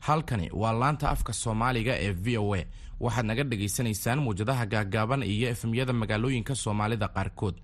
[0.00, 2.62] halkani waa laanta afka soomaaliga ee v o a.
[3.00, 7.54] Waxaad naga dhagaysanaysaan muwjadaha gaaggaaban iyo efemyada magaalooyinka soomaalida qaarkood.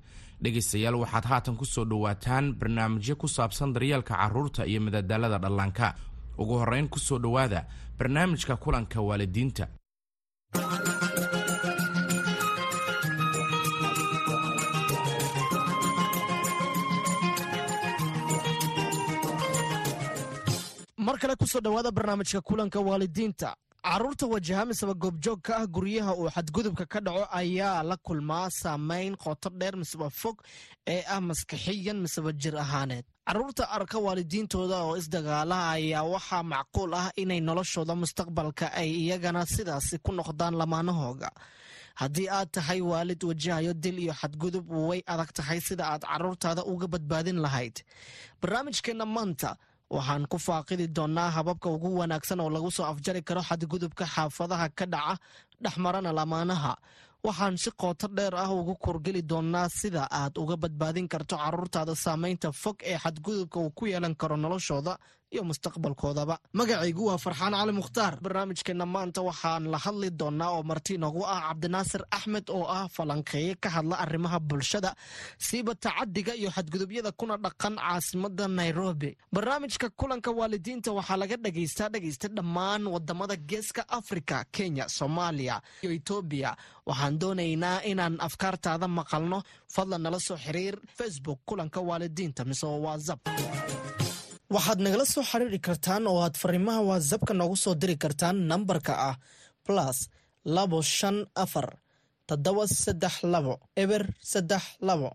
[0.43, 5.95] Dhegaystayaal waxaad haatan ku soo dhowaataan barnaamijyo ku saabsan daryeelka carruurta iyo madadaalada dhallaanka
[6.43, 7.61] ugu horrayn ku soo dhowaada
[7.99, 9.65] barnaamijka kulanka waalidiinta.
[20.99, 26.15] Mar kale ku soo dhowaada barnaamijka kulanka waalidiinta carruurta wajaha miseba goobjoog ka ah guryaha
[26.15, 30.43] uu xadgudubka ka dhaco ayaa la kulmaa saameyn qoto dheer miseba fog
[30.87, 33.05] ee ah maskixiyan miseba jir ahaaneed.
[33.27, 39.99] Caruurta arka waalidiintooda oo isdagaalaha ayaa waxaa macquul ah inay noloshooda mustaqbalka ay iyagana sidaasi
[40.05, 41.31] ku noqdaan lamaanahooga.
[42.01, 46.87] Haddii aad tahay waalid wajahayo dil iyo xadgudub way adag tahay sida aad caruurtaada uga
[46.89, 47.77] badbaadin lahayd.
[48.41, 49.57] Barnaamijkeenna maanta
[49.91, 54.87] waxaan ku faaqidi doonnaa hababka ugu wanaagsan oo lagu soo afjari karo xadgudubka xaafadaha ka
[54.93, 55.15] dhaca
[55.63, 56.73] dhexmarana lamaanaha.
[57.27, 62.49] Waxaan si qooto dheer ah ugu korgeli doonnaa sida aad uga badbaadin karto caruurtaada saameynta
[62.63, 64.93] fog ee xadgudubka uu ku yeelan karo noloshooda
[65.33, 66.39] iyo mustaqbalkoodaba.
[66.59, 68.13] Magacaygu waa farxaan cali mukhtaar.
[68.25, 73.55] Barnaamijkeenna maanta waxaan la hadli doonnaa oo marti noogu ah cabdinaasir axmed oo ah falanqeeye
[73.63, 74.91] ka hadla arrimaha bulshada
[75.39, 79.11] siiba tacadiga iyo xadgudubyada kuna dhaqan caasimada nairobi.
[79.35, 86.51] Barnaamijka kulanka waalidiinta waxaa laga dhagaystaa dhegaysta dhammaan waddamada geeska afrika kenya soomaaliya iyo etoobiya
[86.89, 89.39] waxaan doonaynaa inaan afkaartaada maqalno.
[89.75, 93.23] Fadlan nala soo xiriir facebook kulanka waalidiinta mise whatsapp
[94.55, 99.17] waxaad nagala soo xiriiri kartaan oo aad fariimaha watsapka noogu soo diri kartaan nambarka ah
[99.67, 99.99] plus
[100.55, 101.69] labo shan afar
[102.29, 105.11] toddoba saddex labo eber saddex labo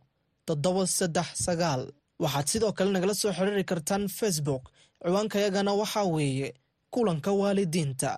[0.47, 1.81] toddoba saddex sagaal.
[2.23, 4.63] Waxaad sidoo kale nagala soo xiriiri kartaan facebook.
[5.03, 6.49] Ciwaankayagana waxaa weeye
[6.93, 8.11] kulanka waalidiinta.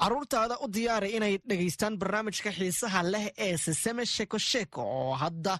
[0.00, 5.54] Caruurtaada u diyaari inay dhegaystaan barnaamijka xiisaha leh ee seseme sheko sheko oo hadda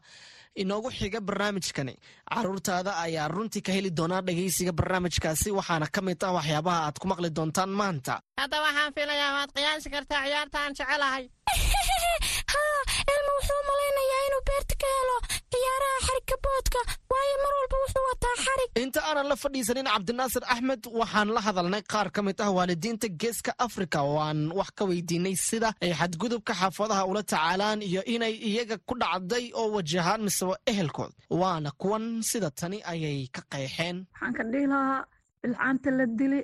[0.63, 1.95] inoogu xiga barnaamijkani.
[2.35, 7.07] Caruurtaada ayaa runtii ka heli doonaa dhegaysiga barnaamijkaasi waxaana ka mid ah waxyaabaha aad ku
[7.13, 8.15] maqli doontaan maanta.
[8.41, 11.25] Hadda waxaan filayaa waad qiyaasi kartaa ciyaarta aan jecelahay
[12.53, 12.81] haa
[13.13, 15.17] elma wuxuu malaynayaa inuu beerta ka helo
[15.53, 16.81] ciyaaraha xarigka boodka
[17.13, 18.71] waayo mar walba wuxuu wataa xarig.
[18.85, 23.53] Inta aanan la fadhiisanin cabdinaasir axmed waxaan la hadalnay qaar ka mid ah waalidiinta geeska
[23.67, 23.99] afrika.
[24.09, 28.95] Oo aan wax ka weydiinay sida ay xadgudubka xaafadaha ula tacaalaan iyo inay iyaga ku
[29.03, 31.13] dhacday oo wajahaan misebo ehelkood.
[31.41, 33.97] Waana kuwan sida tani ayay ka qeexeen.
[34.13, 35.01] Waxaan ka dhihi lahaa
[35.43, 36.41] bilcaanta la dili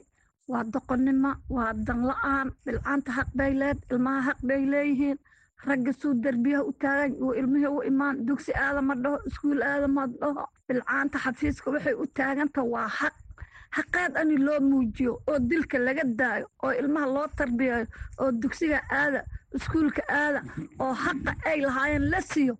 [0.53, 2.48] waa doqonnimo waa danla-aan.
[2.66, 5.19] Bilcaanta haq bay leed ilmaha haq bay leeyihiin
[5.69, 10.44] ragga suu derbiyaha u taagan uu ilmihii u imaan dugsi aadama dhaho iskuul aadama dhaho
[10.69, 13.14] bilcaanta xafiiska waxay u taaganta waa xaq
[13.76, 17.86] xaqeed ani loo muujiyo oo dilka laga daayo oo ilmaha loo tarbiyayo
[18.22, 19.20] oo dugsiga aada
[19.56, 20.41] iskuulka aada
[20.84, 22.54] oo xaqa ay lahaayeen la siiyo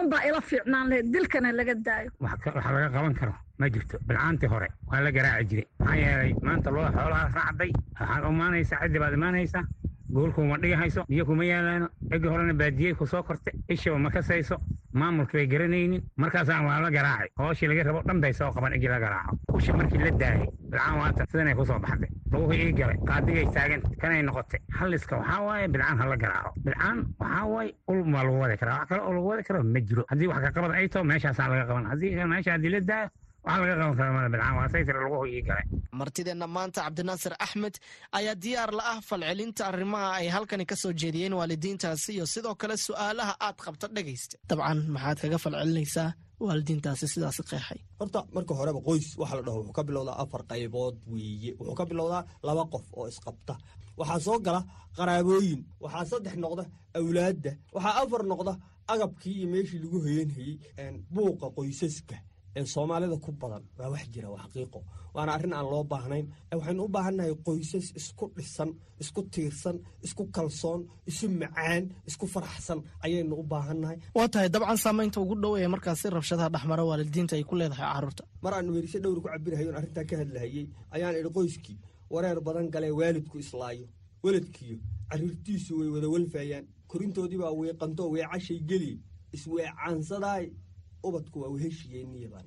[0.00, 2.10] unbaa ila fiicnaan lahayd dilkana laga daayo.
[2.20, 3.96] Wax laga qaban karo ma jirto.
[4.06, 5.66] Bilcaantii hore waa la garaaci jiray.
[5.78, 9.64] Maxaa yeelay maanta loo xoolahaas raacday waxaad imaanaysaa ciddi baad imaanaysaa
[10.12, 11.04] goolkuma dhigahayso?
[11.08, 11.88] Biyo kuma yaalaano?
[12.10, 13.54] Egi horena baadiyey ku soo kortay?
[13.68, 14.56] Ishaba ma kasayso?
[14.92, 16.02] Maamulka bay garanaynin.
[16.18, 17.28] Markaasaan waa la garaacay.
[17.38, 18.72] Hooshii laga rabo dhan bay soo qaban.
[18.74, 22.10] Egi la garaaco usha markii la daayay bilcaan waatan sidanay ku baxday.
[22.32, 22.96] Laguhu ii galay.
[23.06, 23.82] Qaadigay taagan.
[24.00, 24.60] Kanay noqotay.
[24.78, 28.78] Halliska waxaa waaye bilcaan ha la garaaco bilcaan waxaa waaye ul maa lagu wadi karaa.
[28.80, 30.02] Wax kale oo lagu wadi karo ma jiro.
[30.10, 31.86] Haddii wax ka qabad ay taho meeshaasaan laga qaban.
[31.86, 33.08] Haddii meesha haddii la daayo
[33.44, 35.66] waxaa laga qaban karaa mada bilcaan waa saytira laguhu ii galay.
[36.00, 37.74] Martideenna maanta cabdinaasir axmed
[38.18, 42.76] ayaa diyaar la ah falcelinta arrimaha ay halkani ka soo jeediyeen waalidiintaasi iyo sidoo kale
[42.86, 46.08] su'aalaha aad qabta dhegaysta dabcan maxaad kaga falcelinaysaa
[46.44, 47.80] waalidiintaasi sidaasi qeexay.
[48.00, 51.50] Horta marka horeba qoys waxa la dhaho wuxuu ka bilowdaa afar qaybood weeye.
[51.58, 53.54] Wuxuu ka bilowdaa laba qof oo isqabta.
[54.00, 54.60] Waxaa soo gala
[54.96, 56.64] qaraabooyin waxaa saddex noqda
[56.98, 58.52] awlaadda waxaa afar noqda
[58.92, 60.54] agabkii iyo meeshii lagu hoyanhayey
[61.14, 62.16] buuqa qoysaska
[62.56, 63.62] ee soomaalida ku badan.
[63.78, 64.80] Waa wax jira waa xaqiiqo.
[65.14, 66.26] Waana arrin aan loo baahnayn.
[66.58, 68.70] Waxaynu u baahannahay qoysas isku dhisan
[69.02, 69.76] isku tiirsan
[70.06, 70.80] isku kalsoon
[71.10, 76.06] isu macaan isku faraxsan ayaynu u baahannahay waa tahay dabcan saamaynta ugu dhow ee markaasi
[76.16, 80.14] rabshadaha dhexmara waalidiinta ay ku leedahay carruurta mar aan werisyo dhowri ku cabirahayoon arrintaa ka
[80.20, 80.64] hadlahayey
[80.94, 81.76] ayaan idhi qoyskii
[82.14, 83.86] wareer badan galee waalidku islaayo.
[84.24, 84.76] Weladkiyo
[85.10, 88.96] carruurtiisu way wada welfaayaan korintoodiibaa weeqantoo weecashay geliye
[89.36, 90.44] isweecaansadaay
[91.08, 92.46] ubadku waa weheshiyeeniya baan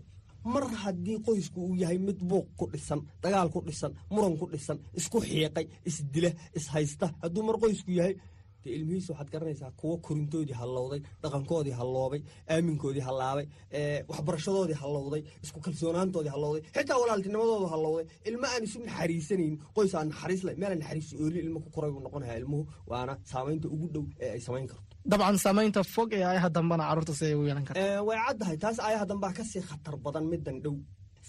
[0.54, 4.78] mar haddii qoysku uu yahay mid buuq ku dhisan dagaal ku dhisan muran ku dhisan
[5.00, 6.30] isku xiiqay isdila
[6.60, 8.16] ishaysta hadduu mar qoysku yahay
[8.64, 12.22] dee ilmihiisa waxaad garanaysaa kuwo korintoodii hallowday dhaqankoodii halloobay
[12.54, 13.46] aaminkoodii hallaabay
[14.12, 20.44] waxbarashadoodii hallowday isku kalsoonaantoodii hallowday xitaa walaaltinimadoodu hallowday ilmo aan isu naxariisanayn qoys aan naxariis
[20.48, 24.32] leh meelaan naxariis ooli ilmo ku koray buu noqonayaa ilmuhu waana saamaynta ugu dhow ee
[24.36, 28.04] ay samayn karto dabcan saamaynta fog ee ayaha dambana carruurta si ay ugu yeelan karta
[28.08, 28.58] way caddahay.
[28.64, 30.76] Taas ayaha dambaa ka sii khatar badan middan dhow.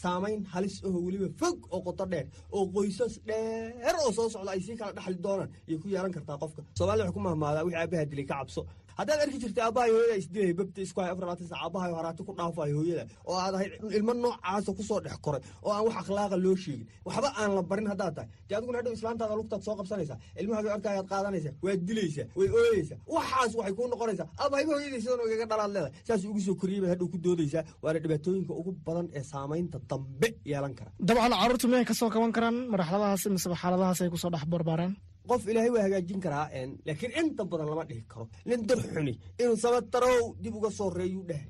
[0.02, 2.26] Saamayn halis aho weliba fog oo qoto dheer
[2.56, 6.36] oo qoysas dheer oo soo socda ay sii kala dhaxli doonaan ayay ku yeelan kartaa
[6.42, 6.60] qofka.
[6.78, 8.62] Soomaalida waxay ku mahmaadaa wixii aabaha dilay ka cabso
[8.98, 12.32] haddaad arki jirta aabbahay hooyada isdilay babta isku hay afar labaatan sac aabbahay haraati ku
[12.40, 16.36] dhaafayo hooyada oo aad ahayd ilmo noocaasa ku soo dhex koray oo aan wax akhlaaqa
[16.44, 16.86] loo sheegin.
[17.08, 18.28] Waxba aan la barin haddaad tahay.
[18.48, 23.52] Dee adiguna hadhow islaantaada lugtaad soo qabsanaysaa ilmahaga arkaayaad qaadanaysaa waad dilaysaa way ooyeysaa waxaas
[23.58, 27.08] waxay kuu noqonaysaa aabahayba hooyadii sidan igaga dhalaad leedahay saas ugu soo koriyey baad hadhow
[27.14, 31.94] ku doodaysaa waana dhibaatooyinka ugu badan ee saamaynta dambe yeelan kara dabcan carruurtu miyay ka
[32.00, 34.92] soo kaban karaan marxaladahaas miseba xaaladahaas ay ku soo dhex barbaareen
[35.28, 36.46] qof ilaahay waa hagaajin karaa
[36.86, 38.24] laakiin inta badan lama dhihi karo.
[38.48, 41.48] Nin dar xuni inuu sabatarow dib uga soo reeyuu dhahay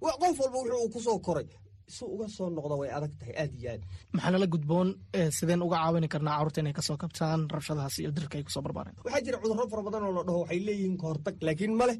[0.00, 1.48] qof walba wuxuu uu ku soo koray.
[1.94, 3.82] Si uga soo noqda way adag tahay aad iyo aad.
[4.14, 4.88] Maxaa nala gudboon
[5.36, 8.62] sideen uga caawini karnaa carruurta inay ka soo kabtaan rabshadahaas iyo dirka ay ku soo
[8.66, 11.98] barbaareen waxaa jira cudurro fara badan oo la dhaho waxay leeyihiin kahortag laakiin ma leh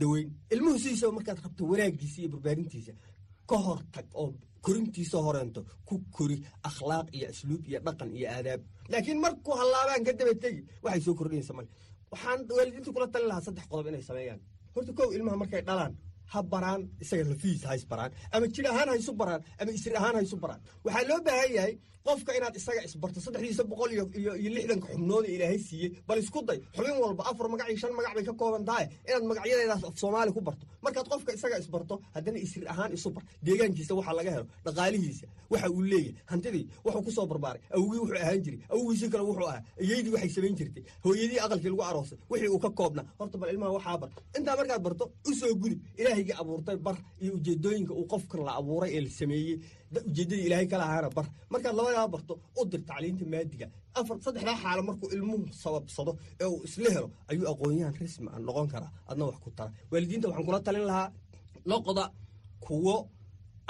[0.00, 0.28] daweyn.
[0.54, 2.92] Ilmuhu sidiisaba markaad rabto wanaagiisa iyo barbaarintiisa
[3.50, 4.28] ka hortag oo
[4.66, 6.36] korintiisa horeento ku kori
[6.68, 8.60] akhlaaq iyo asluub iyo dhaqan iyo aadaab.
[8.92, 11.68] Laakiin markuu hallaabaan ka daba tegi waxay soo kordhinaysa male
[12.12, 14.40] waxaan waalidiinta kula talin lahaa saddex qodob inay sameeyaan.
[14.74, 15.92] Horta kow ilmaha markay dhalaan
[16.32, 20.36] ha baraan isaga lafihiisa hays baraan ama jir ahaan haysu baraan ama isir ahaan haysu
[20.42, 20.60] baraan.
[20.84, 21.74] Waxaa loo baahan yahay
[22.06, 24.04] qofka inaad isaga isbarto saddexdiisa boqol iyo
[24.56, 26.58] lixdanka xubnooda ilaahay siiyey bal isku day.
[26.76, 30.30] Xubin walba afar magac iyo shan magac bay ka kooban tahay inaad magacyadeedaas af soomaali
[30.36, 30.64] ku barto.
[30.84, 33.24] Markaad qofka isaga isbarto haddana isir ahaan isu bar.
[33.46, 38.18] Deegaankiisa waxa laga helo dhaqaalihiisa waxa uu leeyahay hantidii wuxuu ku soo barbaaray awgii wuxuu
[38.22, 42.50] ahaan jiray awgiisi kale wuxuu ahaa eyeydii waxay samayn jirtay hooyadii aqalkii lagu aroosay wixii
[42.54, 43.04] uu ka koobnaa.
[43.18, 44.10] Horta bal ilmaha waxaa bar.
[44.38, 45.80] Intaa markaad barto u soo gudub
[46.16, 49.56] ilaahigii abuurtay bar iyo ujeedooyinka uu qofkan la abuuray ee la sameeyey.
[50.10, 51.26] Ujeeddadii ilaahay kala ahaana bar.
[51.52, 53.66] Markaad labadaa barto u dir tacliinta maadiga.
[53.98, 58.66] Afar saddexdaa xaalo markuu ilmuhu sababsado ee uu isla helo ayuu aqoonyahan rasmi ah noqon
[58.72, 58.90] karaa.
[59.10, 59.70] Adna wax ku tara.
[59.90, 61.08] Waalidiinta waxaan kula talin lahaa
[61.70, 62.04] noqda
[62.64, 62.94] kuwo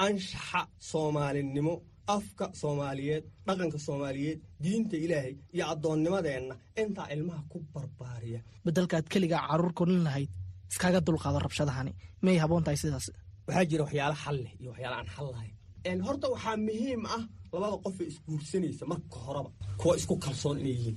[0.05, 0.61] anshaxa
[0.91, 1.75] soomaalinimo
[2.17, 6.55] afka soomaaliyeed dhaqanka soomaaliyeed diinta ilaahay iyo addoonnimadeenna.
[6.83, 8.41] Intaa ilmaha ku barbaariya.
[8.65, 10.31] Bedelkaad keligaa carruur korin lahayd
[10.71, 11.93] iskaga dulqaado rabshadahani.
[12.25, 13.07] Miyay haboon tahay sidaas.
[13.47, 16.01] Waxaa jira waxyaalo xal leh iyo waxyaalo aan xal lahayn.
[16.07, 17.23] Horta waxaa muhiim ah
[17.53, 20.97] labada qof ee isguursanaysa marka horeba kuwa isku kalsoon inay yihiin.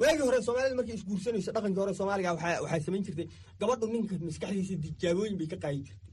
[0.00, 3.26] Waagii hore soomaalida markay isguursanayso dhaqankii hore soomaaliga waxaa samayn jirtay
[3.60, 6.11] gabadhu ninka maskaxdiisa dijaabooyin bay ka qaadi jirtay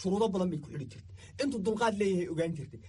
[0.00, 1.14] shuruudo badan bay ku xidhi jirtay.
[1.42, 2.80] Intuu dulqaad leeyahay ogaan jirtay.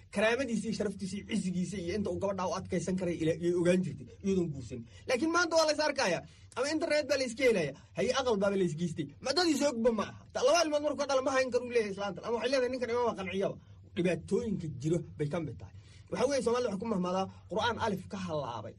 [0.78, 4.86] Sharaftiisa iyo cisigiisa iyo inta uu gabadha u adkaysan karay yay ogaan jirtay iyadoon guursanin.
[5.08, 6.20] Laakiin maanta waa lays arkaya
[6.58, 10.42] ama internet baa layska helaya haye aqal baaba laysgeystay madadiisa ogba ma aha.
[10.48, 13.56] Laba ilmood markuu dhala ma hayn karuu leeyahay islaantan ama waxay leedahay ninkan imama qanciyaba
[13.96, 15.76] dhibaatooyinka jiro bay ka mid tahay.
[16.12, 18.76] Waxaa weeye somalida waxay ku mahmaadaa qur'aan alif ka hallaabay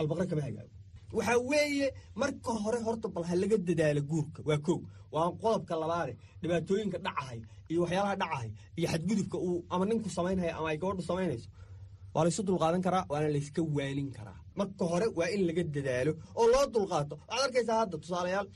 [0.00, 0.72] albaqre kama hagaago
[1.12, 1.88] waxaa weeye
[2.20, 4.40] marka hore horta bal ha laga dadaalo guurka.
[4.48, 4.78] Waa kow.
[5.14, 6.12] Waa qodobka labaade
[6.42, 7.38] dhibaatooyinka dhacahay
[7.70, 8.48] iyo waxyaalaha dhacahay
[8.78, 11.48] iyo xadgudubka uu ama ninku samaynhaya ama ay gabadhu samaynayso
[12.14, 14.38] waa laysu dulqaadan karaa waana layska waanin karaa.
[14.58, 17.14] Marka hore waa in laga dadaalo oo loo dulqaato.
[17.28, 18.48] Waxaad arkaysaa hadda tusaalayaal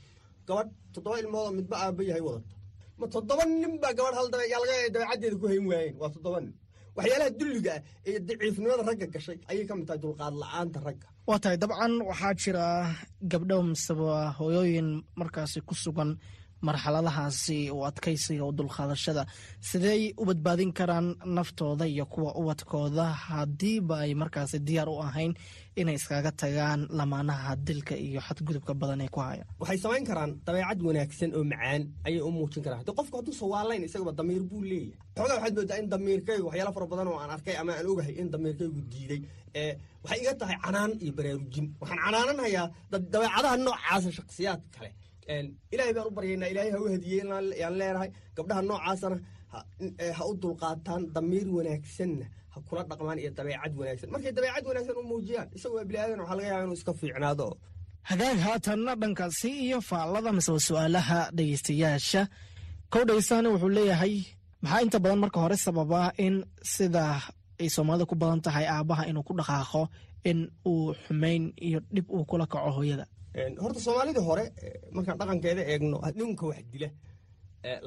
[0.47, 2.55] gabadh toddoba ilmoodoo midba aaba yahay wadata
[2.99, 5.95] ma toddoba nin baa gabadh hal dabeecaddeeda ku hayn waayeen.
[6.01, 6.53] Waa toddoba nin
[6.97, 11.07] waxyaalaha dulliga ah ee daciifnimada ragga gashay ayay ka mid tahay dulqaad la'aanta ragga.
[11.29, 12.65] Waa tahay dabcan waxaa jira
[13.31, 16.11] gabdho miseba hooyooyin markaasi ku sugan
[16.67, 19.23] marxaladahaasi u adkaysiga u dulqaadashada.
[19.69, 25.33] Sideey u badbaadin karaan naftooda iyo kuwa ubadkooda haddiiba ay markaasi diyaar u ahayn
[25.75, 29.43] inay iskaga tagaan lamaanaha dilka iyo xadgudubka badan ee ku haya.
[29.61, 32.79] Waxay samayn karaan dabeecad wanaagsan oo macaan ayay u muujin karaan.
[32.81, 34.97] Hadi qofku hadduu sawaalayn isagaba damiir buu leeyahay.
[35.17, 38.27] Xoogaa waxaad moodaa in damiirkaygu waxyaala fara badan oo aan arkay ama aan ogahay in
[38.33, 39.21] damiirkaygu diiday
[40.03, 44.89] waxay iga tahay canaan iyo baraarujin waxaan canaananhayaa dabeecadaha noocaasa shaksiyaad kale
[45.73, 47.23] ilaahay baan u baryaynaa ilaahay ha u hadiyey
[47.61, 49.17] yaan leenahay gabdhaha noocaasana
[50.17, 54.07] ha u dulqaataan damiir wanaagsanna ha kula dhaqmaan iyo dabeecad wanaagsan.
[54.13, 57.47] Markay dabeecad wanaagsan u muujiyaan isaga waa biniaadan waxaa laga yaaba inuu iska fiicnaado.
[58.09, 60.29] Hagaag haatanna dhankaasi iyo faallada
[60.67, 62.21] su'aalaha dhegeystayaasha.
[62.91, 64.15] Kow dhegeystaani wuxuu leeyahay
[64.63, 66.35] maxaa inta badan marka hore sababaa in
[66.73, 67.03] sida
[67.61, 69.81] ay soomaalida ku badan tahay aabaha inuu ku dhaqaaqo
[70.29, 70.39] in
[70.71, 73.05] uu xumayn iyo dhib uu kula kaco hooyada
[73.63, 74.43] horta soomaalidii hore
[74.95, 76.89] markaan dhaqankeeda eegno ninka wax dila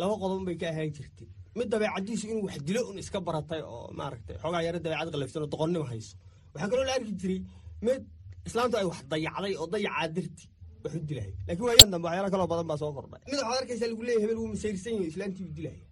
[0.00, 1.28] laba qodob bay ka ahaan jirtay.
[1.58, 5.48] Mid dabeecadiisu inuu wax dilo un iska baratay oo maaragtay xoogaa yaro dabeecad qalafsan oo
[5.52, 6.14] doqonnimo hayso.
[6.52, 7.40] Waxaa kaloo la arki jiray
[7.86, 8.02] mid
[8.48, 10.44] islaantu ay wax dayacday oo dayacaa darti
[10.84, 13.20] wax u dilaya laakiin waayan dambe waxyaala kaloo badan baa soo kordhay.
[13.30, 15.82] Mid waxaad arkaysaa lagu leeyahay hebel wuu masayrsan yahay islaantii u dilaya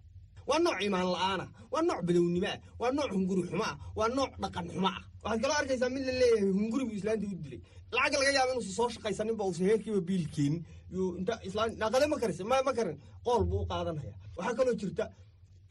[0.49, 3.67] waa nooc imaan la'aana waa nooc badownimo waa nooc hunguri xumo
[3.99, 4.91] waa nooc dhaqan xumo
[5.23, 7.61] waxaad kaloo arkaysaa mid la leeyahay hunguri buu islaantii u dilay.
[7.95, 10.61] Lacag laga yaaba inuusan soo shaqaysaninba uusan heerkiiba biil keenin
[10.95, 14.75] yuu inta islaan naaqade ma karis ma ma karin qool buu u qaadanaya waxaa kaloo
[14.81, 15.03] jirta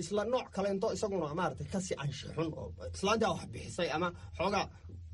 [0.03, 2.67] isla nooc kaleento isaguna maaragtay kasi anshi xun oo
[2.97, 4.67] islaantaa wax bixisay ama xoogaa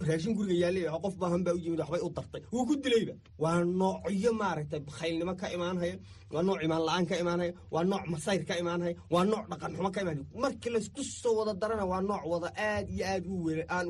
[0.08, 3.14] raashin guriga yaallay oo qof baahan baa u yimid waxbay u dartay wuu ku dilayba
[3.42, 5.96] waa noocyo maaragtay bakhaylnimo ka imaanhaya
[6.34, 9.90] waa nooc imaan la'aan ka imaanhaya waa nooc masayr ka imaanhaya waa nooc dhaqan xumo
[9.94, 10.26] ka imaanaya.
[10.42, 13.86] Markii laysku soo wada darana waa nooc wada aad iyo aad u wera aan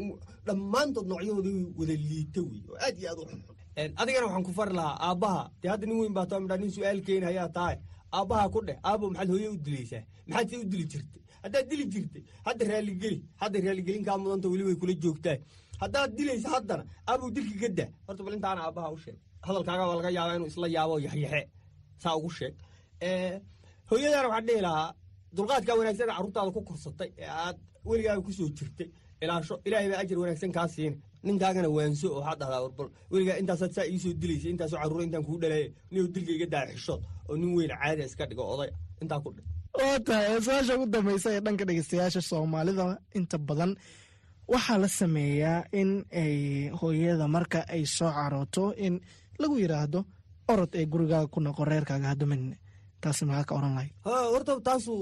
[0.47, 3.57] dhammaantood noocyahooda wada liita wey oo aad iyo aad u xunxun
[4.01, 5.43] adigana waxaan ku fari lahaa aabbaha.
[5.63, 7.77] Dee hadda nin weyn baa too midhaa nin su'aal keeni hayaa tahay
[8.17, 11.23] aabbaha ku dheh aabo maxaad hooye u dilaysaa maxaad se u dili jirtay?
[11.45, 15.37] Haddaad dili jirtay hadda raalligeli hadda raalligelin kaa mudanta weli way kula joogtaa
[15.83, 17.89] haddaad dilaysa haddana aabuu dilka ka daa.
[18.07, 19.17] Horta bal intaana aabbaha u sheeg.
[19.47, 21.43] Hadalkaaga waa laga yaabaa inuu isla yaabo yaxyaxe.
[22.03, 22.55] Saa ugu sheeg.
[23.91, 24.95] Hooyadana waxaan dhihi lahaa
[25.37, 27.57] dulqaadkaa wanaagsan carruurtaada ku korsatay ee aad
[27.89, 28.89] weligaaga ku soo jirtay
[29.23, 29.55] ilaasho.
[29.67, 33.87] Ilaahay baa ajar wanaagsan kaa siina ninkaagana waanso oo waxaad dhahdaa warbal weligaa intaasaad saa
[33.93, 37.73] iisoo dilaysa intaasoo carruura intaan kuu dhalaaya ninuu dilka iga daa xishood oo nin weyn
[37.81, 38.71] caadi iska dhigo oday
[39.03, 39.43] intaa ku dhe
[39.79, 42.85] waa tahay su'aasha ugu dambeysa ee dhanka dhegeystayaasha soomaalida
[43.19, 43.73] inta badan
[44.53, 45.91] waxaa la sameeyaa in
[46.23, 46.35] ay
[46.81, 48.95] hooyada marka ay soo carooto in
[49.41, 50.01] lagu yidhaahdo
[50.53, 52.43] orod ee gurigaaga ku noqo reerkaaga hadumin
[53.03, 54.93] taasi maxaa ka oran lahayd ha horta taasu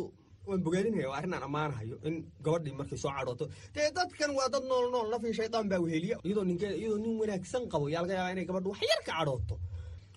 [0.49, 2.15] waan bogaadinaya waa arrin aan ammaanahayo in
[2.47, 6.17] gabadhii markay soo cadhooto dee dadkan waa dad nool nool nafii shaydaan baa weheliya.
[6.27, 9.57] Iyadoo ninke iyadoo nin wanaagsan qabo yaa laga yaabaa inay gabadhu wax yar ka cadhooto.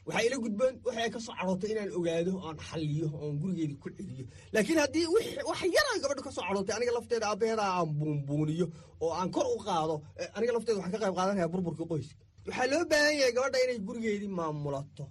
[0.08, 4.26] Waxaa ila gudboon waxay ay ka cadhooto inaan ogaado oon xalliyo oon gurigeedii ku celiyo.
[4.54, 5.06] Laakiin haddii
[5.50, 8.66] wax yar ay gabadhu ka soo cadhootay aniga lafteeda aabbaheeda aan buunbuuniyo
[9.04, 9.96] oo aan kor u qaado
[10.38, 12.22] aniga lafteeda waxaan ka qayb qaadanaya burburka qoyska.
[12.48, 15.04] Waxaa loo baahan yahay gabadha inay gurigeedii maamulato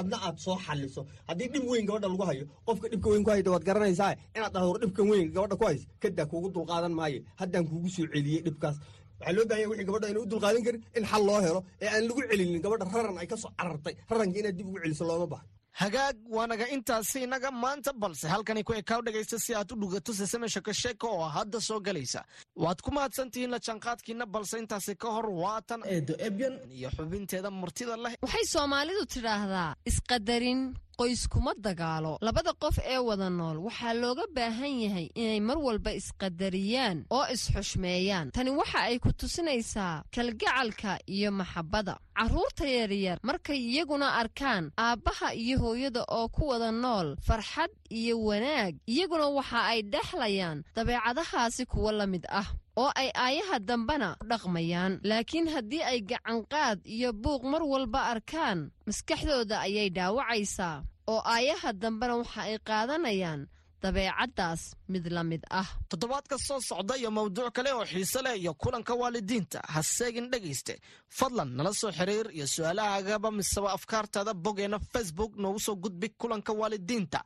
[0.00, 3.50] adna aad soo xaliso haddii dhib weyn gabadha lagu hayo qofka dhibka weyn ku hayda
[3.54, 7.20] waad garanaysaa inaad dhahdo dhibkan weyn gabadha ku hays kadaa kuugu dulqaadan maayo.
[7.40, 8.76] Haddaan kuugu soo celiyey dhibkaas.
[9.20, 11.88] Waxaa loo baahan yahay wixii gabadha ayna u dulqaadan karin in xal loo helo ee
[11.94, 13.94] aan lagu celinin gabadha raran ay ka soo carartay.
[14.10, 15.44] Raranka inaad dib ugu celiso looma baha
[15.80, 20.48] hagaag waanaga intaasi inaga maanta balse halkani ku ekaaw dhegaysta si aad u dhugato sesame
[20.48, 22.24] shakasheeka oo hadda soo galaysa.
[22.56, 27.96] Waad ku mahadsantihiin la janqaadkiina balse intaasi ka hor waatan eedo ebyan iyo xubinteeda murtida
[27.96, 28.14] leh.
[28.22, 30.60] Waxay soomaalidu tidhaahdaa isqadarin
[30.98, 32.18] qoys kuma dagaalo.
[32.20, 38.30] Labada qof ee wada nool waxaa looga baahan yahay inay mar walba isqadariyaan oo isxushmeeyaan.
[38.32, 45.58] Tani waxa ay ku tusinaysaa kalgacalka iyo maxabbada carruurta yaryar markay iyaguna arkaan aabbaha iyo
[45.58, 52.06] hooyada oo ku wada nool farxad iyo wanaag iyaguna waxa ay dhexlayaan dabeecadahaasi kuwa la
[52.06, 52.46] mid ah
[52.76, 55.00] oo ay aayaha dambena dhaqmayaan.
[55.04, 62.14] Laakiin haddii ay gacanqaad iyo buuq mar walba arkaan maskaxdooda ayay dhaawacaysaa oo aayaha dambena
[62.16, 63.46] waxa ay qaadanayaan
[63.82, 65.66] dabeecaddaas mid la mid ah.
[65.90, 70.78] Toddobaadka soo socda iyo mawduuc kale oo xiise leh iyo kulanka waalidiinta ha seegin dhegayste.
[71.08, 77.20] Fadlan nala soo xiriir iyo su'aalahaagaba miseba afkaartaada boggeena facebook noogu soo gudbi kulanka waalidiinta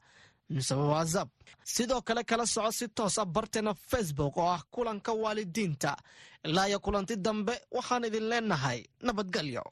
[0.55, 1.29] miseba whatsapp.
[1.75, 5.97] Sidoo kale kala soco si toos ah barteena facebook oo ah kulanka waalidiinta.
[6.47, 9.63] Ilaa iyo kulanti dambe waxaan idin leenahay nabadgelyo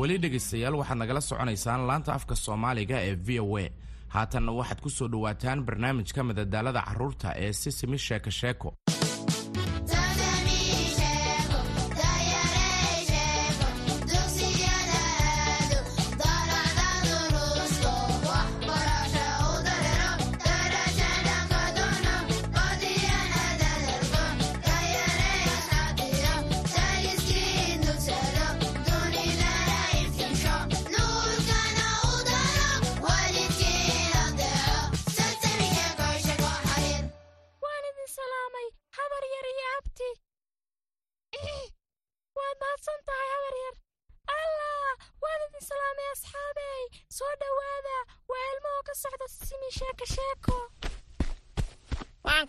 [0.00, 3.66] weli dhegaystayaal waxaad nagala soconaysaan laanta afka soomaaliga ee v o a.
[4.14, 8.68] Haatanna waxaad ku soo dhowaataan barnaamijka madadaalada carruurta ee sisimi sheeko sheeko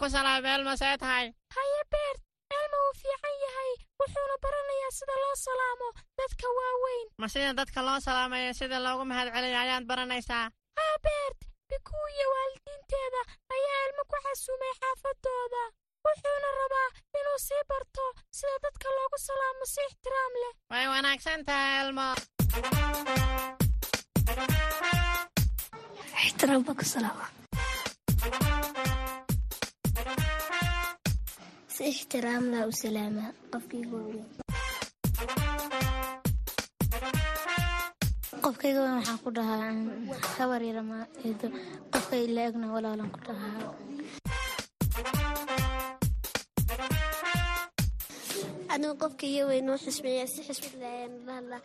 [0.03, 1.25] ku salaamay elma see tahay?
[1.55, 2.19] Haye beert
[2.57, 3.72] elma wuu fiican yahay.
[4.00, 5.88] Wuxuuna baranayaa sida loo salaamo
[6.19, 7.07] dadka waaweyn.
[7.22, 10.45] Ma sida dadka loo salaamayo sida loogu mahadceliyo ayaad baranaysaa.
[10.79, 13.22] Haa beert bikuu iyo waalidiinteeda
[13.55, 15.63] ayaa ilmo ku xasuumay xaafadooda
[16.05, 18.05] wuxuuna rabaa inuu sii barto
[18.38, 20.53] sida dadka loogu salaamo si ixtiraam leh.
[20.93, 22.07] Wanaagsan tahay elmo.
[26.25, 27.25] Ixtiraam baa ku salaama
[31.84, 34.25] si ixtiraam laa u salaamaa qofkayga waaweyn
[38.44, 39.72] qofkayga weyn waxaan ku dhahaa
[40.38, 40.98] habar yarama
[41.28, 41.48] eedo
[41.94, 43.62] qofka ila egna walaalan ku dhahaa
[48.74, 51.62] anigu qofkaiyo weyn u xishmeeya si xishmad laayaan la hadlaa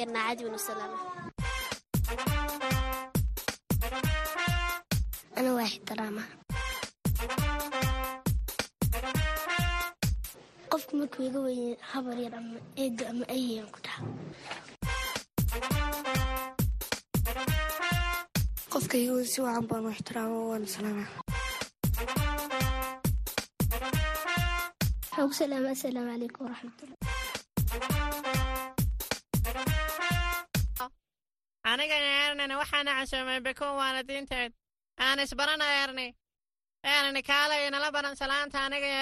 [0.00, 0.98] yarna caadi wanu salaama
[5.38, 6.22] ana waa ixtiraama
[10.76, 14.02] qofku markuu iga weyn habar yar ama eedo ama ayayaan ku dhaha
[18.72, 21.04] qofkayga weyn si wacan baan u ixtiraama waana salaama
[25.16, 26.98] waxaan ku salaama assalaamu calaykum waraxmatullah
[31.72, 34.52] aniga eernin waxaana casuumay bikuun waalidiinteed
[35.06, 36.06] aan isbarana eerni
[36.94, 39.00] eerni kaalay inala baran salaanta aniga iyo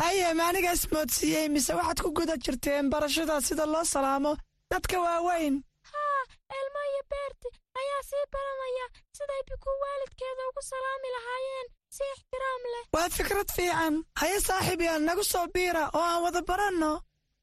[0.00, 4.32] haye maaniga ismoodsiiyey mise waxaad ku guda jirteen barashada sida loo salaamo
[4.72, 5.54] dadka waaweyn?
[5.90, 6.22] Haa
[6.58, 7.48] elmo iyo beerti
[7.80, 8.86] ayaa sii baranaya
[9.18, 12.84] siday bikuu waalidkeeda ugu salaami lahaayeen si ixtiraam leh.
[12.94, 13.94] Waa fikrad fiican.
[14.20, 16.92] Haye saaxiib yaan nagu soo biira oo aan wada baranno.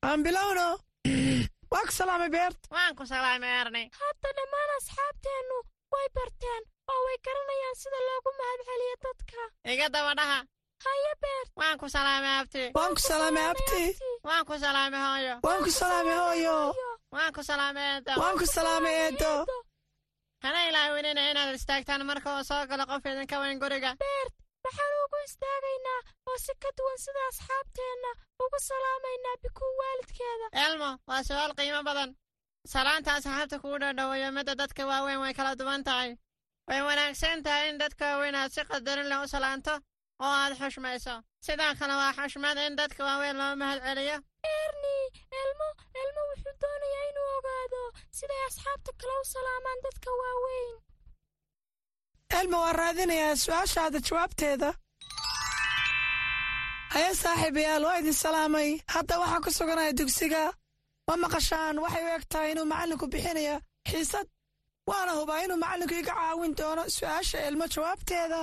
[0.07, 0.67] Aan bilowno.
[1.71, 3.83] Waa ku salaamay beert waan ku salaamay erni.
[4.01, 5.57] Hadda dhammaan asxaabteennu
[5.93, 9.41] way barteen oo way garanayaan sida loogu mahadceliyo dadka.
[9.73, 10.39] Iga daba dhaha.
[10.39, 10.56] haye beert
[11.55, 12.63] waan ku salaamay abti.
[12.75, 13.81] Waan ku salaamay abti.
[14.23, 16.57] waan ku salaamay hooyo waan ku salaamay hooyo
[17.11, 19.31] waan ku salaamay eedo waan ku salaamay eedo
[20.43, 23.91] hana ilaawinina inaad istaagtaan marka uu soo galo qof idinka weyn guriga.
[24.03, 24.33] Beert
[24.65, 28.11] waxaan ugu istaagaynaa oo si ka duwan sida asxaabteenna
[28.43, 30.47] ugu salaamaynaa bikuu waalidkeeda.
[30.65, 32.09] Elmo waa su'aal qiimo badan.
[32.73, 36.11] Salaanta asxaabta kugu dhadhoweeyo midda dadka waaweyn way kala duwan tahay.
[36.67, 39.73] Way wanaagsan tahay in dadka waaweyn aad si qadarin leh u salaanto
[40.25, 41.13] oo aad xushmayso
[41.45, 44.17] sidoo kale waa xushmad in dadka waaweyn loo mahad celiyo
[44.55, 44.95] erni
[45.41, 45.67] elmo
[46.01, 47.81] elmo wuxuu doonayaa inuu ogaado
[48.17, 50.73] siday asxaabta kale u salaamaan dadka waaweyn
[52.39, 54.69] elmo waa raadinayaa su'aashaada jawaabteeda
[56.93, 60.43] haye saaxiibayaal waa idin salaamay hadda waxaan ku suganaya dugsiga
[61.07, 63.55] ma maqashaan waxay u eg tahay inuu macallinku bixinayo
[63.89, 64.27] xiisad
[64.89, 68.41] waana hubaa inuu macallinku iga caawin doono su'aasha elmo jawaabteeda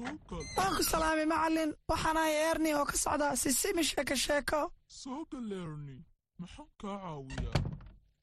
[0.00, 4.14] waan ku salaamay macallin waxaan ahay erni oo ka socda sisimi sheeko.
[4.22, 4.60] Sheeko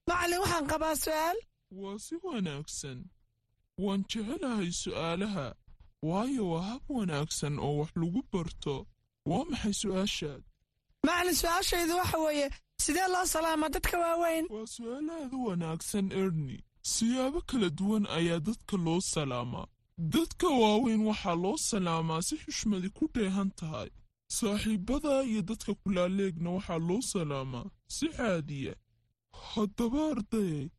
[0.08, 1.38] macallin waxaan qabaa su'aal.
[1.82, 3.00] Waa si wanaagsan.
[3.84, 5.48] Waan jecelahay su'aalaha.
[6.10, 8.76] Waayo waa hab wanaagsan oo wax lagu barto.
[9.30, 10.44] Waa maxay su'aashaad?
[11.06, 12.48] Macallin su'aashaydu waxa weeye
[12.84, 14.46] sidee loo salaamaa dadka waaweyn?
[14.56, 16.58] Waa su'aalaadu wanaagsan erni
[16.94, 23.08] siyaabo kala duwan ayaa dadka loo salaamaa dadka waaweyn waxaa loo salaamaa si xushmadi ku
[23.14, 23.90] dheehan tahay.
[24.28, 28.74] Saaxiibbada iyo dadka kulaaleegna waxaa loo salaamaa si caadiya.
[29.52, 30.70] Haddaba ardayay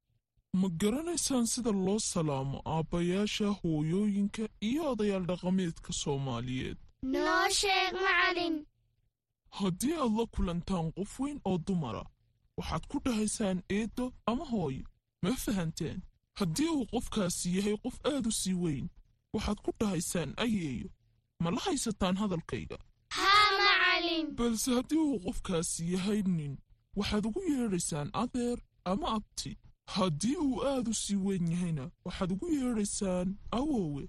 [0.61, 6.79] ma garanaysaan sida loo salaamo aabbayaasha hooyooyinka iyo odayaal dhaqameedka soomaaliyeed?
[7.03, 8.57] Noo sheeg macalin.
[9.59, 12.05] Haddii aad la kulantaan qof weyn oo dumara
[12.59, 14.85] waxaad ku dhahaysaan eeddo ama hooyo.
[15.23, 16.03] Ma fahanteen?
[16.39, 18.87] Haddii uu qofkaasi yahay qof aad u sii weyn
[19.35, 20.89] waxaad ku dhahaysaan ayeeyo.
[21.43, 22.79] Ma la haysataan hadalkayga?
[23.19, 24.27] Haa macalin.
[24.39, 26.55] Balse haddii uu qofkaasi yahay nin
[26.99, 28.59] waxaad ugu yeedhaysaan adeer
[28.91, 29.53] ama abti.
[29.97, 34.05] Haddii uu aad u sii weyn yahayna waxaad ugu yeedhaysaan awoowe.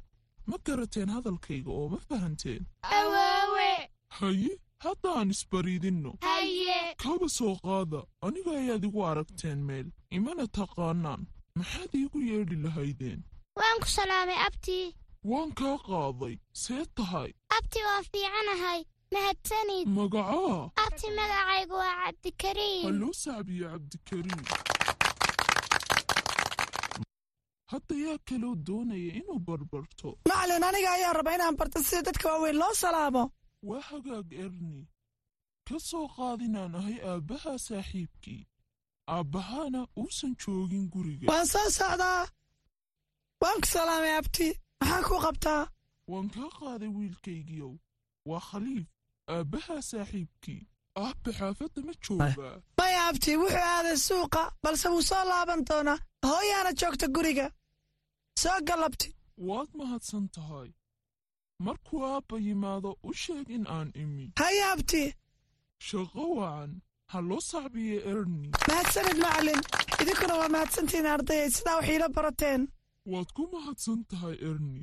[0.49, 2.63] Ma garateen hadalkayga oo ma fahanteen?
[2.97, 3.71] Awoowe.
[4.19, 4.51] Haye
[4.85, 6.11] haddaan isbariidinno.
[6.21, 6.95] Haye.
[7.03, 9.87] Kaba soo qaada aniga ayaad igu aragteen meel.
[10.17, 11.21] Imana taqaanaan.
[11.59, 13.19] Maxaad iigu yeedhi lahaydeen?
[13.59, 14.85] Waan ku salaamay abtii
[15.29, 17.29] waan kaa qaaday see tahay.
[17.57, 18.79] Abti waa fiicanahay
[19.13, 19.87] mahadsanid.
[19.97, 20.71] Magacaa.
[20.85, 22.83] Abti magacaygu waa cabdikariim.
[22.87, 24.41] Halloo sacbiye cabdikariim.
[27.71, 30.09] Hadda yaa kaloo doonaya inuu barbarto.
[30.29, 33.23] Macallin aniga ayaa raba inaan barto sida dadka waaweyn loo salaamo.
[33.69, 34.87] Waa hagaag erni
[35.67, 38.43] ka soo qaadinaan ahay aabbaha saaxiibkii.
[39.15, 41.25] Aabbahaana uusan joogin guriga.
[41.31, 42.23] Waan soo socdaa.
[43.41, 44.47] Waan ku salaamay abti
[44.81, 45.61] maxaa kuu qabtaa
[46.11, 47.73] waan kaa qaaday wiilkaygiiow.
[48.29, 48.87] Waa khaliif
[49.35, 50.61] aabbaha saaxiibkii
[51.03, 55.97] aabbe xaafadda ma joogaa maya abti wuxuu aaday suuqa balse wuu soo laaban doonaa.
[56.29, 57.47] Hooyaana joogta guriga.
[58.41, 59.07] Soo gal abti
[59.47, 60.69] waad mahadsan tahay.
[61.65, 64.31] Markuu aabba yimaado u sheeg in aan imi.
[64.39, 65.01] Haya abti
[65.87, 66.71] shaqo wacan
[67.11, 68.49] ha loo sacbiye erni.
[68.67, 69.61] Mahadsanid macallin.
[70.01, 72.61] Idinkuna waa mahadsantihiin ardayay sidaa wax iila barateen
[73.11, 74.81] waad ku mahadsan tahay erni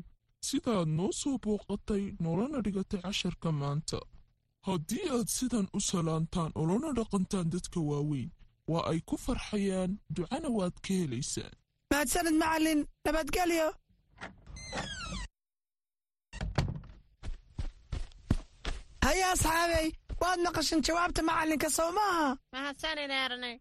[0.48, 3.98] sidaad noo soo booqatay noolana dhigatay casharka maanta.
[4.68, 8.30] Haddii aad sidan u salaantaan olona dhaqantaan dadka waaweyn
[8.70, 11.54] waa ay ku farxayaan ducana waad ka helaysaan.
[11.90, 13.68] Mahadsanid macallin nabadgelyo
[19.06, 19.86] haya asxaabey
[20.22, 23.52] waad maqashan jawaabta macallinka sow maaha mahadsanid erni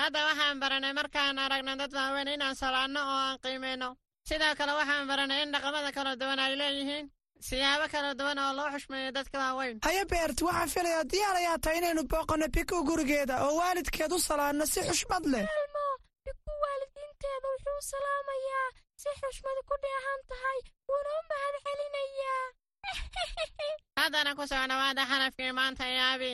[0.00, 3.88] hadda waxaan baranay markaan aragno dad waaweyn inaan salaanno oo aan qiimayno
[4.28, 7.06] sidoo kale waxaan baranay in dhaqamada kala duwan ay leeyihiin.
[7.48, 9.76] Siyaabo kala duwan oo loo xushmeeyo dadka waaweyn.
[9.86, 14.64] Haya beert waxaan filayaa diyaar ayaa tahay inaynu booqanno biku gurigeeda oo waalidkeed u salaanno
[14.72, 15.44] si xushmad leh.
[15.58, 15.86] Elmo
[16.24, 18.68] biku waalidiinteeda wuxuu u salaamayaa
[19.02, 20.58] si xushmadi ku dheehan tahay.
[20.88, 22.44] Wuuna u mahad celinayaa
[24.00, 26.32] haddana ku soo dhawaada xarafkii maanta yaabi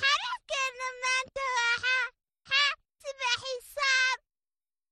[0.00, 1.96] xarafkeenna maanta waa xa
[2.50, 2.62] xa
[3.42, 4.18] xisaab.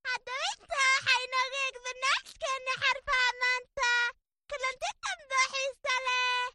[0.06, 1.76] Haddaba intaa waxaa inooga eeg
[2.82, 3.88] xarfaha maanta.
[4.50, 6.46] Kulanti dambe xiisa leh.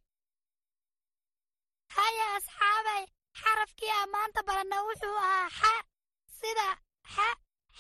[1.96, 3.04] Haya asxaabay
[3.42, 5.74] xarafkii aan maanta baranna wuxuu ahaa xa
[6.40, 6.68] sida
[7.14, 7.28] xa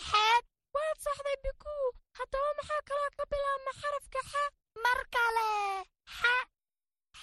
[0.07, 0.43] xeeb
[0.75, 1.85] waad saxday bikuu
[2.57, 4.43] maxaa kaloo ka bilaabma xarafka xa
[4.83, 5.49] mar kale
[6.19, 6.35] xa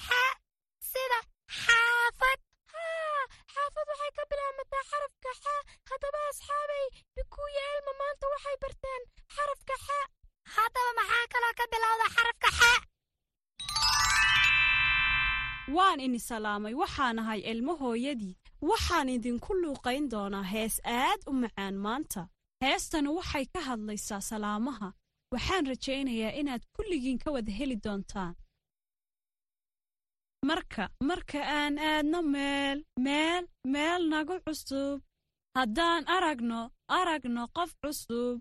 [0.06, 0.22] xa
[0.90, 1.20] sida
[1.62, 2.38] xaafad.
[3.54, 5.54] Xaafad waxay ka bilaabmataa xarafka xa
[5.90, 6.84] haddaba asxaabay
[7.16, 9.02] bikuu iyo elma maanta waxay barteen
[9.36, 9.98] xarafka xa
[10.56, 12.72] haddaba maxaa kaloo ka bilowda xarafka xa
[15.76, 18.34] waan ini salaamay waxaan ahay ilmo hooyadii.
[18.70, 22.22] Waxaan idinku luuqayn doonaa hees aad u macaan maanta.
[22.64, 24.88] Heestani waxay ka hadlaysaa salaamaha
[25.34, 28.34] waxaan rajaynayaa inaad kulligiin ka wada heli doontaan.
[30.48, 34.98] Marka marka aan aadno meel meel meel nagu cusub.
[35.56, 36.60] Haddaan aragno
[36.98, 38.36] aragno qof cusub.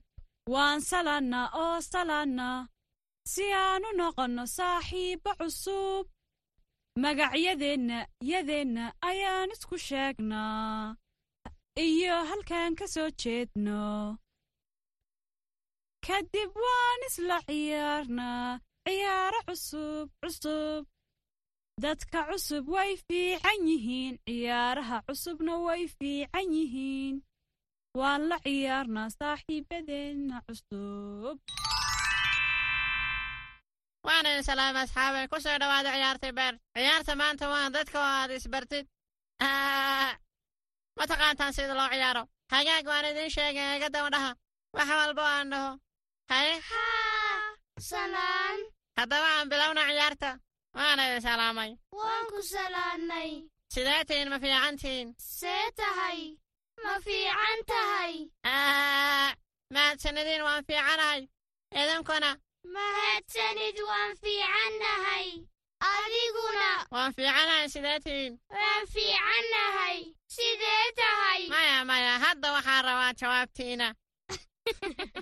[0.54, 2.60] Waan salaannaa oo salaannaa
[3.32, 6.06] si aan u noqonno saaxiibbo cusub.
[7.04, 7.98] Magacyadeenna
[8.32, 10.96] yadeenna ayaan isku sheegnaa.
[11.88, 13.82] Iyo halkaan ka soo jeedno
[16.08, 20.84] kadib waan isla ciyaarnaa ciyaaro cusub cusub.
[21.84, 24.14] Dadka cusub way fiican yihiin.
[24.28, 27.16] Ciyaaraha cusubna way fiican yihiin.
[28.00, 31.38] Waan la ciyaarnaa saaxiibadeenna cusub.
[34.08, 35.26] Waana idin salaama asxaabay.
[35.32, 36.56] Ku soo dhowaada ciyaartay beer.
[36.76, 38.86] Ciyaarta maanta waa dadka oo aad isbartid
[40.98, 42.24] ma taqaantaan sida loo ciyaaro?
[42.54, 44.32] Hagaag waan idiin sheegay iga daba dhaha.
[44.76, 45.72] Wax walba aan dhaho
[48.98, 50.30] haddaba aan bilowna ciyaarta.
[50.76, 51.72] Waana idin salaamay.
[51.92, 53.32] Waan ku salaannay
[53.74, 56.20] sidee tihiin ma fiican tihiin see tahay
[56.84, 58.14] ma fiican tahay
[59.74, 61.22] mahadsanidin waan fiicanahay.
[61.82, 62.32] Idinkuna?
[62.76, 65.28] Mahadsanid waan fiicannahay
[65.92, 66.70] adiguna.
[66.94, 70.00] Waan fiicanahay sidee tihiin waan fiicannahay
[70.36, 73.88] sidee tahay maya maya hadda waxaan rabaa jawaabtiina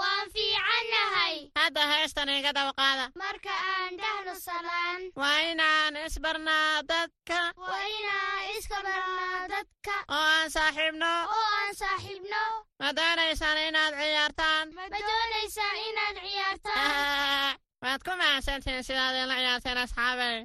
[0.00, 3.04] waan fiicannahay hadda heestan iga dawqaada.
[3.22, 5.00] Marka aan dhahno salaan.
[5.20, 7.40] Waa inaan isbarnaa dadka.
[7.56, 9.94] Waa inaan iska barnaa dadka.
[10.16, 11.12] Oo aan saaxiibno.
[11.36, 12.42] Oo aan saaxiibno.
[12.80, 14.66] Ma doonaysaan inaad ciyaartaan?
[14.74, 17.54] Ma doonaysaa inaad ciyaartaan?
[17.84, 20.38] Waad ku mahadsantihiin sidaad ila ciyaarteen asxaabey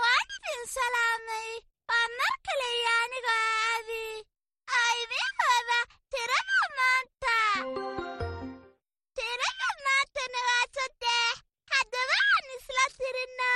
[0.00, 1.50] waan idin salaamay
[1.88, 4.02] waa mar kale iyo anigoo aabi
[4.76, 5.32] aa idiin
[6.12, 7.36] tirada maanta
[9.16, 11.34] tirada maantana waa saddex
[11.72, 13.52] haddaba aan isla tirinno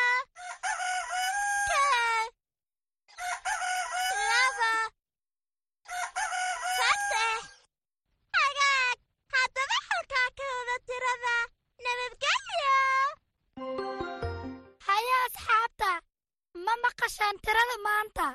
[17.28, 18.26] maqashaan tirada maanta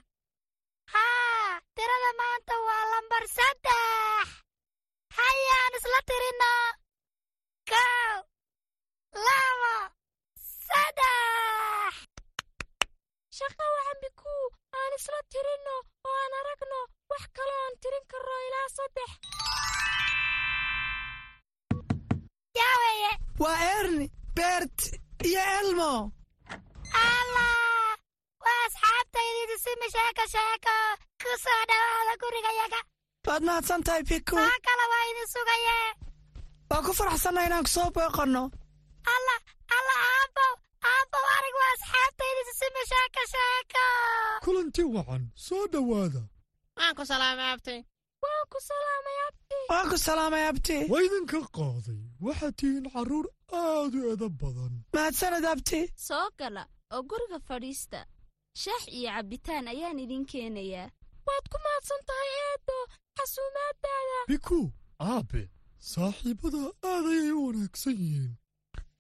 [33.64, 35.80] mahadsan tahay biku maa kale waa idin sugaye
[36.70, 38.44] waa ku faraxsanna inaan ku soo booqanno?
[39.14, 39.40] Allah
[39.78, 40.54] allah aabbow
[40.92, 43.86] aabbow arig waa asxaabtaydii simi sheeko sheeko.
[44.44, 46.22] Kulanti wacan soo dhowaada.
[46.78, 47.76] Waan ku salaamay abti.
[48.24, 49.58] Waan ku salaamay abti.
[49.72, 50.78] Waan ku salaamay abti.
[50.92, 52.02] Waa idinka qaaday.
[52.26, 53.28] Waxaad tihiin carruur
[53.60, 54.74] aad u edab badan.
[54.94, 55.80] Mahadsaned abti.
[55.96, 58.00] Soo gala oo guriga fadhiista.
[58.62, 60.90] Shaax iyo cabbitaan ayaan idin keenayaa.
[61.28, 62.78] Waad ku mahadsan tahay eedo
[63.20, 64.60] xasuumaaddaada biku
[65.14, 65.42] aabe
[65.92, 68.32] saaxiibbada aad ayay u wanaagsan yihiin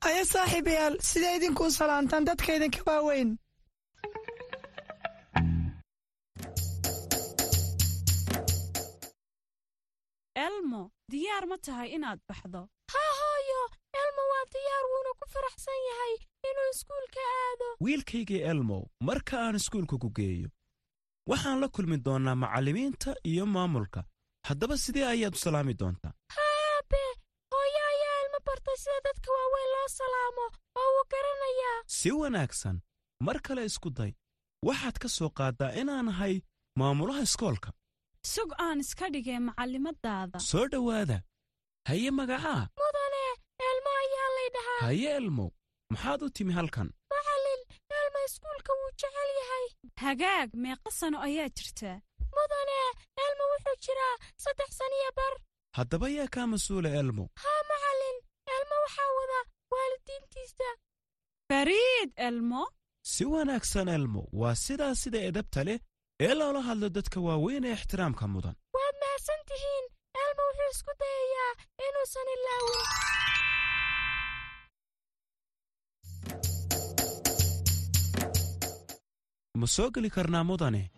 [0.07, 3.29] aya saaxiibayaal siday idinkuu salaantaan dadka idinka waaweyn
[10.45, 12.61] elmo diyaar ma tahay inaad baxdo
[12.93, 13.61] haa hooyo
[14.01, 16.13] elmo waa diyaar wuuna ku faraxsan yahay
[16.49, 20.49] inuu iskuulka aado wiilkaygii elmow marka aan iskuulka ku geeyo
[21.29, 24.01] waxaan la kulmi doonnaa macallimiinta iyo maamulka.
[24.47, 26.13] Haddaba sidee ayaad u salaami doontaa?
[26.35, 27.01] Haabe
[27.53, 30.45] hooyo ayaa elmo bartay sida dadka waaweyn loo salaamo
[30.79, 32.77] oo wuu garanayaa si wanaagsan
[33.25, 34.11] mar kale isku day.
[34.67, 36.35] Waxaad ka soo qaaddaa inaan ahay
[36.79, 37.69] maamulaha iskoolka.
[38.33, 41.17] Sug aan iska dhigay macallimadaada soo dhowaada.
[41.89, 42.61] Haye magacaa.
[42.79, 43.23] Mudane
[43.69, 44.79] elmo ayaa lay dhahaa.
[44.85, 45.49] Haye elmow
[45.91, 46.87] maxaad u timi halkan?
[47.13, 47.61] Macallin
[47.99, 48.71] elmo iskuulka
[50.03, 51.97] hagaag meeqa sano ayaa jirtaa
[52.35, 52.77] mudane
[53.25, 55.33] elmo wuxuu jiraa saddex saniyo bar.
[55.77, 58.17] Haddaba yaa kaa mas'uula elmow haa macallin
[58.55, 59.39] elmo waxaa wada
[59.73, 60.69] waalidiintiisa.
[61.49, 62.61] Fariid elmo.
[63.11, 65.79] Si wanaagsan elmow waa sidaa sida edabta leh
[66.25, 68.55] ee loola hadlo dadka waaweyn ee ixtiraamka mudan.
[68.75, 69.85] Waad mahadsan tihiin.
[70.23, 71.51] Elmo wuxuu isku dayayaa
[71.85, 72.83] inuusan ilaawin
[79.55, 80.89] ma soo geli karnaa mudane?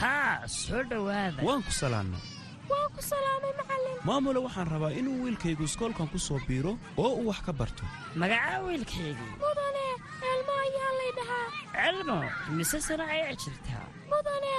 [0.00, 2.22] Haa soo dhowaada waan ku salaannay
[2.70, 7.28] waan ku salaamay macallin maamule waxaan rabaa inuu wiilkaygu iskoolkan ku soo biiro oo uu
[7.30, 7.84] wax ka barto.
[8.18, 9.84] Magacaa wiilkaygii mudane
[10.32, 11.48] elmo ayaa lay dhahaa.
[11.88, 12.18] Elmo
[12.58, 14.50] mise sano ayaa jirtaa mudane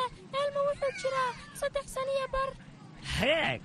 [0.41, 2.49] elmo wuxuu jiraa saddex saniyo bar.
[3.19, 3.61] Hagaag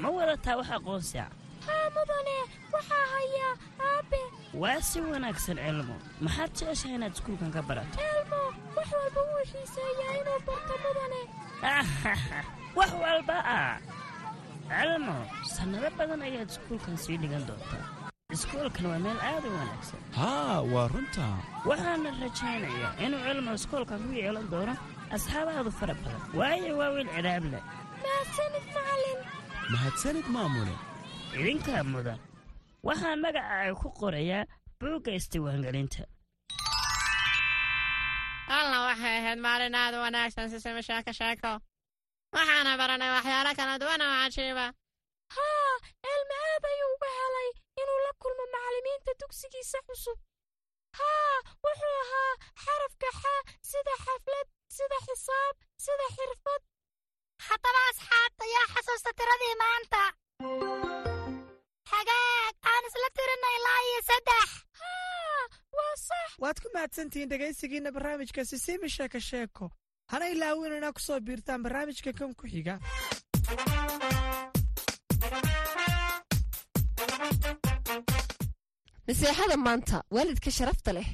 [0.00, 1.26] ma wadataa wax aqoonsiya
[1.68, 2.36] haa mudane
[2.72, 3.52] waxaa hayaa
[3.88, 4.20] aabbe
[4.62, 5.94] waa si wanaagsan elmo.
[6.24, 7.98] Maxaad jeceshahay inaad iskuulkan ka barato
[8.98, 11.20] walba wuu xiiseeyaa inuu barto mudane
[12.78, 13.74] wax walba ah
[14.82, 15.16] elmo
[15.56, 17.84] sannado badan ayaad iskuulkan sii dhigan doontaa
[18.36, 21.34] iskuulkan waa meel aad u wanaagsan haa waa runtaa
[21.70, 24.74] waxaana rajaynayaa inuu elmo iskoolkan ku yeelan doono
[25.16, 27.62] asxaabaadu fara badan waayo waa wiil cidaab leh
[28.04, 29.20] mahadsanid macallin
[29.74, 30.74] mahadsanid maamule
[31.40, 32.18] idinkaa mudan
[32.88, 34.42] waxaan magacaaga ku qorayaa
[34.80, 36.02] buugga isdiiwaangelinta
[38.58, 40.50] alla waxay ahayd maalin aad u wanaagsan
[40.88, 41.52] sheeko sheeko
[42.36, 44.66] waxaana baranay waxyaalo kala duwan oo cajiiba
[45.36, 45.74] haa
[46.12, 47.48] elma aad ayuu uga helay
[47.80, 50.18] inuu la kulmo macallimiinta dugsigiisa cusub
[50.98, 52.32] haa wuxuu ahaa
[52.64, 53.34] xarafka xa
[53.70, 56.62] sida xaflad sida xisaab sida xirfad
[57.48, 60.02] haddaba asxaabta yaa xasuusta tiradii maanta
[61.90, 64.48] xagaag aan isla tirinna ilaa iyo saddex
[66.42, 69.70] waad ku mahadsantihiin dhegaysigiinna barnaamijka sisiimi sheeko sheeko
[70.12, 72.74] hana ilaawin inaa ku soo biirtaan barnaamijka kan ku xiga
[79.08, 81.08] naseexada maanta waalidka sharafta leh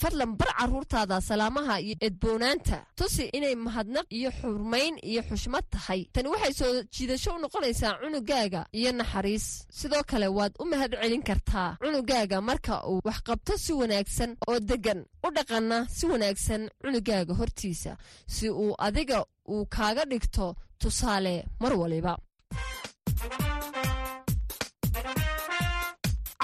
[0.00, 2.76] fadlan bar carruurtaada salaamaha iyo edboonaanta.
[2.98, 6.00] Tusi inay mahadnaq iyo xurmayn iyo xushmad tahay.
[6.12, 9.46] Tani waxay soo jiidasho u noqonaysaa cunugaaga iyo naxariis.
[9.78, 15.00] Sidoo kale waad u mahad celin kartaa cunugaaga marka uu waxqabto si wanaagsan oo deggan.
[15.26, 17.92] U dhaqanna si wanaagsan cunugaaga hortiisa
[18.34, 20.46] si uu adiga uu kaaga dhigto
[20.80, 22.14] tusaale mar waliba.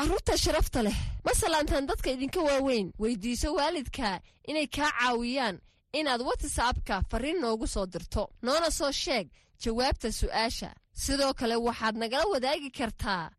[0.01, 5.61] Carruurta sharafta leh ma salaantaan dadka idinka waaweyn weydiiso waalidka inay kaa caawiyaan
[5.93, 9.29] inaad watsapka farriin noogu soo dirto noona soo sheeg
[9.63, 10.71] jawaabta su'aasha.
[10.93, 13.31] Sidoo kale waxaad nagala wadaagi kartaa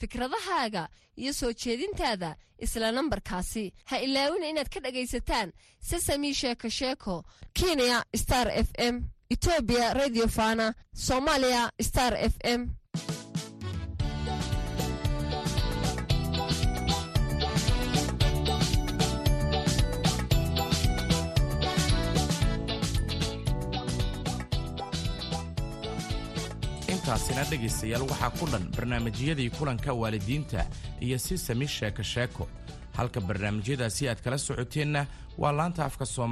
[0.00, 3.72] fikradahaaga iyo soo jeedintaada isla nambarkaasi.
[3.84, 10.74] Ha ilaawina inaad ka dhegaysataan sesami sheeko sheeko kenya star f m etoobiya radio fana
[10.94, 12.70] soomaaliya star f m
[27.08, 30.66] intaasina dhegaystayaal waxaa ku dhan barnaamijyadii kulanka waalidiinta
[31.00, 32.44] iyo si sami sheeko sheeko.
[32.96, 35.06] Halka barnaamijyadaasi aad kala socoteenna
[35.38, 36.26] waa laanta afka sooma